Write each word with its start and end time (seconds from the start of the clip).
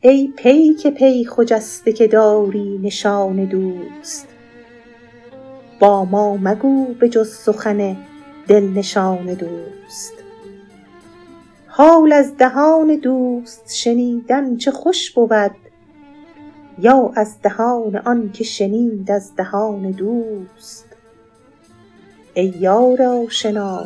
ای 0.00 0.32
پیک 0.36 0.86
پی 0.86 1.24
خجسته 1.24 1.92
که 1.92 2.06
داری 2.06 2.78
نشان 2.82 3.44
دوست. 3.44 4.28
با 5.80 6.04
ما 6.04 6.36
مگو 6.36 6.86
به 6.86 7.08
جز 7.08 7.32
سخن 7.32 7.96
دل 8.48 8.68
نشان 8.68 9.34
دوست. 9.34 10.12
حال 11.66 12.12
از 12.12 12.36
دهان 12.36 12.96
دوست 12.96 13.74
شنیدن 13.74 14.56
چه 14.56 14.70
خوش 14.70 15.10
بود 15.10 15.56
یا 16.78 17.12
از 17.16 17.42
دهان 17.42 17.96
آن 17.96 18.30
که 18.32 18.44
شنید 18.44 19.10
از 19.10 19.36
دهان 19.36 19.90
دوست. 19.90 20.86
ای 22.34 22.54
یار 22.60 23.02
آشنا 23.02 23.84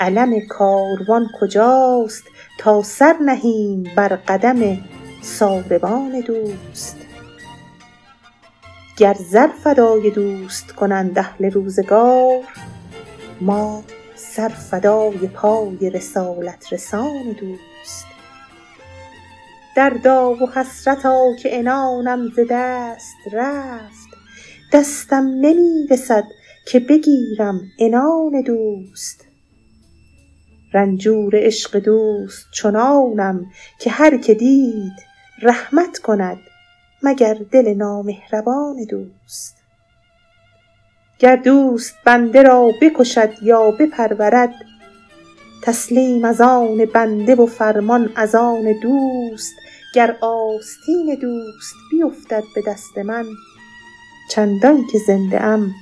علم 0.00 0.40
کاروان 0.40 1.26
کجاست؟ 1.40 2.24
تا 2.58 2.82
سر 2.82 3.16
نهیم 3.20 3.84
بر 3.96 4.08
قدم 4.08 4.78
ساربان 5.22 6.20
دوست. 6.20 6.96
گر 8.98 9.14
زر 9.14 9.46
فدای 9.46 10.10
دوست 10.10 10.72
کنند 10.72 11.18
اهل 11.18 11.50
روزگار 11.50 12.42
ما 13.40 13.84
سر 14.14 14.48
فدای 14.48 15.28
پای 15.34 15.90
رسالت 15.90 16.72
رسان 16.72 17.32
دوست. 17.40 18.06
دردا 19.76 20.30
و 20.30 20.50
حسرتا 20.50 21.36
که 21.42 21.58
عنانم 21.58 22.28
ز 22.28 22.40
دست 22.50 23.16
رفت 23.32 24.08
دستم 24.72 25.24
نمی 25.40 25.86
رسد 25.90 26.24
که 26.66 26.80
بگیرم 26.80 27.60
عنان 27.80 28.42
دوست. 28.46 29.24
رنجور 30.74 31.32
عشق 31.34 31.78
دوست 31.78 32.46
چنانم 32.54 33.46
که 33.78 33.90
هر 33.90 34.16
که 34.16 34.34
دید 34.34 35.11
رحمت 35.42 35.98
کند 35.98 36.38
مگر 37.02 37.34
دل 37.50 37.74
نامهربان 37.74 38.84
دوست. 38.90 39.56
گر 41.18 41.36
دوست 41.36 41.94
بنده 42.04 42.42
را 42.42 42.70
بکشد 42.82 43.42
یا 43.42 43.70
بپرورد 43.70 44.54
تسلیم 45.62 46.24
از 46.24 46.40
آن 46.40 46.84
بنده 46.94 47.34
و 47.34 47.46
فرمان 47.46 48.12
از 48.16 48.34
آن 48.34 48.80
دوست. 48.82 49.54
گر 49.94 50.16
آستین 50.20 51.18
دوست 51.20 51.74
بیفتد 51.90 52.42
به 52.54 52.62
دست 52.66 52.98
من 52.98 53.24
چندان 54.30 54.86
که 54.92 54.98
زنده 54.98 55.42
ام 55.42 55.74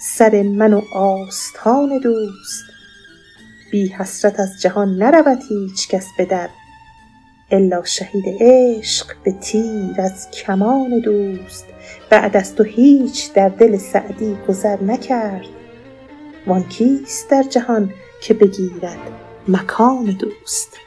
سر 0.00 0.42
من 0.42 0.72
و 0.72 0.82
آستان 0.94 1.98
دوست. 1.98 2.64
بی 3.70 3.88
حسرت 3.88 4.40
از 4.40 4.60
جهان 4.60 4.96
نرود 4.96 5.42
هیچ 5.48 5.88
کس 5.88 6.06
به 6.18 6.24
در. 6.24 6.48
الا 7.50 7.84
شهید 7.84 8.24
عشق 8.40 9.06
به 9.24 9.32
تیر 9.32 9.94
از 9.98 10.30
کمان 10.30 11.00
دوست. 11.00 11.64
بعد 12.10 12.36
از 12.36 12.54
تو 12.54 12.62
هیچ 12.62 13.32
در 13.32 13.48
دل 13.48 13.76
سعدی 13.76 14.36
گذر 14.48 14.82
نکرد. 14.82 15.46
وان 16.46 16.62
کیست 16.62 17.30
در 17.30 17.42
جهان 17.42 17.92
که 18.22 18.34
بگیرد 18.34 18.98
مکان 19.48 20.04
دوست؟ 20.04 20.85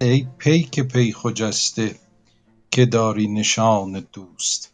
ای 0.00 0.26
پیک 0.38 0.80
پی 0.80 1.12
خجسته 1.12 1.96
که 2.70 2.86
داری 2.86 3.28
نشان 3.28 4.06
دوست 4.12 4.72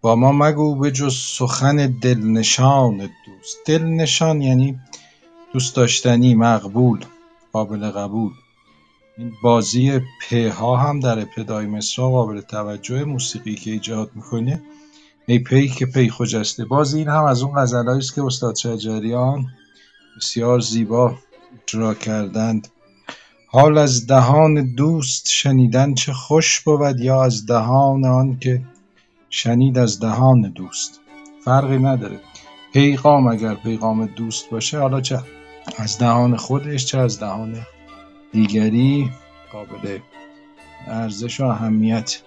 با 0.00 0.16
ما 0.16 0.32
مگو 0.32 0.74
به 0.74 0.90
جز 0.90 1.16
سخن 1.16 1.76
دل 2.02 2.18
نشان 2.18 2.96
دوست. 2.98 3.58
دل 3.66 3.82
نشان 3.84 4.42
یعنی 4.42 4.80
دوست 5.52 5.76
داشتنی 5.76 6.34
مقبول 6.34 7.04
قابل 7.52 7.90
قبول. 7.90 8.32
این 9.18 9.32
بازی 9.42 9.98
پ 9.98 10.34
ها 10.34 10.76
هم 10.76 11.00
در 11.00 11.18
ابتدای 11.18 11.66
مصرع 11.66 12.04
قابل 12.04 12.40
توجه 12.40 13.04
موسیقی 13.04 13.54
که 13.54 13.70
ایجاد 13.70 14.10
می‌کنه 14.14 14.62
ای 15.26 15.38
پیک 15.38 15.84
پی 15.84 16.08
خجسته 16.08 16.64
باز 16.64 16.94
این 16.94 17.08
هم 17.08 17.24
از 17.24 17.42
اون 17.42 17.54
غزلایی 17.62 17.98
است 17.98 18.14
که 18.14 18.22
استاد 18.22 18.56
شجریان 18.56 19.46
بسیار 20.16 20.60
زیبا 20.60 21.14
اجرا 21.62 21.94
کردند. 21.94 22.68
حال 23.48 23.78
از 23.78 24.06
دهان 24.06 24.74
دوست 24.74 25.28
شنیدن 25.30 25.94
چه 25.94 26.12
خوش 26.12 26.60
بود 26.60 27.00
یا 27.00 27.24
از 27.24 27.46
دهان 27.46 28.04
آن 28.04 28.38
که 28.38 28.62
شنید 29.30 29.78
از 29.78 30.00
دهان 30.00 30.40
دوست. 30.40 31.00
فرقی 31.44 31.78
نداره. 31.78 32.20
پیغام 32.72 33.26
اگر 33.26 33.54
پیغام 33.54 34.06
دوست 34.06 34.50
باشه 34.50 34.78
حالا 34.78 35.00
چه 35.00 35.20
از 35.78 35.98
دهان 35.98 36.36
خودش 36.36 36.86
چه 36.86 36.98
از 36.98 37.20
دهان 37.20 37.66
دیگری 38.32 39.10
قابل 39.52 39.98
ارزش 40.86 41.40
و 41.40 41.44
اهمیت. 41.44 42.22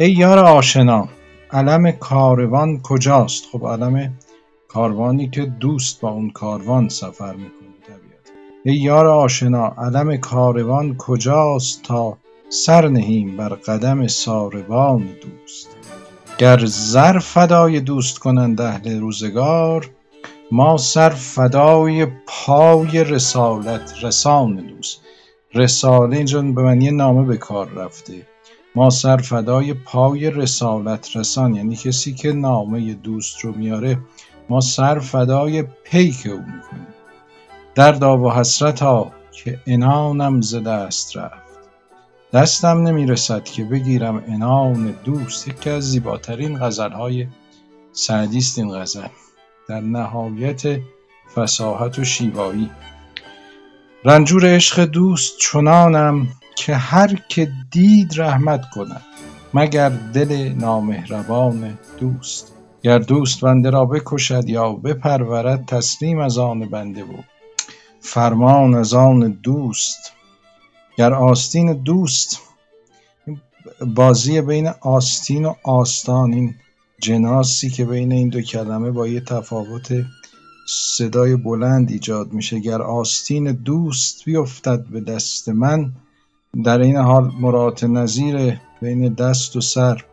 ای 0.00 0.12
یار 0.12 0.38
آشنا 0.38 1.08
علم 1.50 1.90
کاروان 1.90 2.82
کجاست؟ 2.82 3.44
خب 3.52 3.66
علم 3.66 4.12
کاروانی 4.68 5.28
که 5.28 5.42
دوست 5.42 6.00
با 6.00 6.08
اون 6.08 6.30
کاروان 6.30 6.88
سفر 6.88 7.32
می‌کنه 7.32 7.66
ای 8.68 8.74
یار 8.74 9.06
آشنا 9.06 9.66
علم 9.66 10.16
کاروان 10.16 10.96
کجاست 10.96 11.82
تا 11.82 12.18
سر 12.48 12.88
نهیم 12.88 13.36
بر 13.36 13.48
قدم 13.48 14.06
ساربان 14.06 15.08
دوست؟ 15.22 15.76
گر 16.38 16.64
زر 16.64 17.18
فدای 17.18 17.80
دوست 17.80 18.18
کنند 18.18 18.60
اهل 18.60 19.00
روزگار 19.00 19.90
ما 20.50 20.76
سر 20.76 21.10
فدای 21.10 22.06
پای 22.26 23.04
رسالت 23.04 23.94
رسان 24.02 24.56
دوست. 24.56 25.00
رساله 25.54 26.16
اینجا 26.16 26.42
به 26.42 26.62
معنی 26.62 26.90
نامه 26.90 27.26
به 27.26 27.36
کار 27.36 27.70
رفته. 27.70 28.26
ما 28.74 28.90
سر 28.90 29.16
فدای 29.16 29.74
پای 29.74 30.30
رسالت 30.30 31.16
رسان 31.16 31.54
یعنی 31.54 31.76
کسی 31.76 32.14
که 32.14 32.32
نامه 32.32 32.94
دوست 32.94 33.40
رو 33.40 33.52
میاره 33.52 33.98
ما 34.48 34.60
سر 34.60 34.98
فدای 34.98 35.64
پیک 35.84 36.26
او 36.26 36.38
می‌کنیم. 36.38 36.86
دردا 37.74 38.18
و 38.18 38.32
حسرتا 38.32 39.12
که 39.32 39.60
عنانم 39.66 40.40
ز 40.40 40.54
دست 40.54 41.16
رفت. 41.16 41.46
دستم 42.32 42.82
نمی‌رسد 42.86 43.44
که 43.44 43.64
بگیرم 43.64 44.24
عنان 44.28 44.94
دوست 45.04 45.48
یکی 45.48 45.70
از 45.70 45.90
زیباترین 45.90 46.58
غزلهای 46.58 47.26
سعدی 47.92 48.38
است 48.38 48.58
این 48.58 48.80
غزل. 48.80 49.08
در 49.68 49.80
نهایت 49.80 50.62
فصاحت 51.34 51.98
و 51.98 52.04
شیوایی. 52.04 52.70
رنجور 54.06 54.54
عشق 54.54 54.84
دوست 54.84 55.38
چنانم 55.38 56.28
که 56.56 56.76
هر 56.76 57.14
که 57.28 57.52
دید 57.70 58.20
رحمت 58.20 58.70
کند 58.70 59.02
مگر 59.54 59.88
دل 59.88 60.52
نامهربان 60.58 61.78
دوست. 62.00 62.52
گر 62.82 62.98
دوست 62.98 63.40
بنده 63.40 63.70
را 63.70 63.84
بکشد 63.84 64.48
یا 64.48 64.72
بپرورد 64.72 65.64
تسلیم 65.64 66.18
از 66.18 66.38
آن 66.38 66.60
بنده 66.60 67.04
بود 67.04 67.24
فرمان 68.00 68.74
از 68.74 68.94
آن 68.94 69.38
دوست. 69.42 70.12
گر 70.98 71.12
آستین 71.12 71.72
دوست 71.72 72.40
بازی 73.86 74.40
بین 74.40 74.70
آستین 74.80 75.46
و 75.46 75.54
آستان 75.62 76.32
این 76.32 76.54
جناسی 77.00 77.70
که 77.70 77.84
بین 77.84 78.12
این 78.12 78.28
دو 78.28 78.40
کلمه 78.42 78.90
با 78.90 79.06
یه 79.06 79.20
تفاوت 79.20 80.04
صدای 80.66 81.36
بلند 81.36 81.90
ایجاد 81.90 82.32
میشه. 82.32 82.58
گر 82.60 82.82
آستین 82.82 83.52
دوست 83.52 84.24
بیفتد 84.24 84.84
به 84.84 85.00
دست 85.00 85.48
من 85.48 85.92
در 86.64 86.78
این 86.78 86.96
حال 86.96 87.32
مرات 87.40 87.84
نظیر 87.84 88.60
بین 88.82 89.14
دست 89.14 89.56
و 89.56 89.60
سر. 89.60 90.04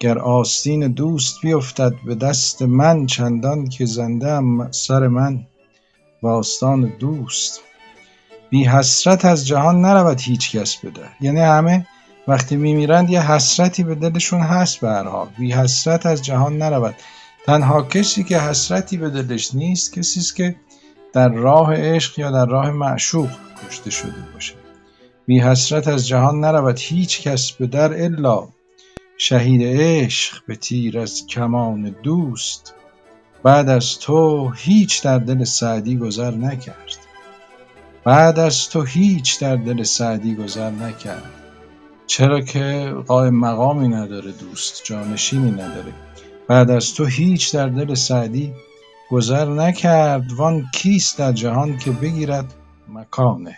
گر 0.00 0.18
آستین 0.18 0.88
دوست 0.88 1.40
بیفتد 1.42 1.92
به 2.06 2.14
دست 2.14 2.62
من 2.62 3.06
چندان 3.06 3.68
که 3.68 3.86
زنده 3.86 4.40
سر 4.70 5.08
من 5.08 5.46
و 6.22 6.42
دوست. 6.98 7.60
بی 8.50 8.64
حسرت 8.64 9.24
از 9.24 9.46
جهان 9.46 9.80
نرود 9.80 10.20
هیچ 10.20 10.56
کس 10.56 10.76
بده 10.76 11.08
یعنی 11.20 11.40
همه 11.40 11.86
وقتی 12.28 12.56
میمیرند 12.56 13.10
یه 13.10 13.32
حسرتی 13.32 13.82
به 13.82 13.94
دلشون 13.94 14.40
هست 14.40 14.80
به 14.80 14.88
هر 14.88 15.02
حال. 15.02 15.28
بی 15.38 15.52
حسرت 15.52 16.06
از 16.06 16.22
جهان 16.22 16.58
نرود. 16.58 16.94
تنها 17.46 17.82
کسی 17.82 18.24
که 18.24 18.38
حسرتی 18.38 18.96
به 18.96 19.10
دلش 19.10 19.54
نیست 19.54 19.92
کسی 19.92 20.20
است 20.20 20.36
که 20.36 20.56
در 21.12 21.28
راه 21.28 21.74
عشق 21.74 22.18
یا 22.18 22.30
در 22.30 22.46
راه 22.46 22.70
معشوق 22.70 23.30
کشته 23.68 23.90
شده 23.90 24.24
باشه. 24.34 24.54
بی 25.26 25.40
حسرت 25.40 25.88
از 25.88 26.08
جهان 26.08 26.40
نرود 26.40 26.78
هیچ 26.78 27.22
کس 27.22 27.52
به 27.52 27.66
در 27.66 28.04
الا. 28.04 28.48
شهید 29.18 29.60
عشق 29.64 30.42
به 30.46 30.56
تیر 30.56 30.98
از 30.98 31.26
کمان 31.26 31.96
دوست. 32.02 32.74
بعد 33.42 33.68
از 33.68 33.98
تو 33.98 34.50
هیچ 34.50 35.02
در 35.02 35.18
دل 35.18 35.44
سعدی 35.44 35.96
گذر 35.96 36.30
نکرد. 36.30 36.98
بعد 38.04 38.38
از 38.38 38.68
تو 38.68 38.82
هیچ 38.82 39.40
در 39.40 39.56
دل 39.56 39.82
سعدی 39.82 40.34
گذر 40.34 40.70
نکرد. 40.70 41.30
چرا 42.06 42.40
که 42.40 42.94
قائم 43.06 43.34
مقامی 43.34 43.88
نداره 43.88 44.32
دوست 44.32 44.84
جانشینی 44.84 45.50
نداره. 45.50 45.92
بعد 46.48 46.70
از 46.70 46.94
تو 46.94 47.04
هیچ 47.04 47.54
در 47.54 47.68
دل 47.68 47.94
سعدی 47.94 48.52
گذر 49.10 49.44
نکرد 49.44 50.32
وان 50.32 50.64
کیست 50.74 51.18
در 51.18 51.32
جهان 51.32 51.78
که 51.78 51.90
بگیرد 51.90 52.54
مکانه. 52.88 53.56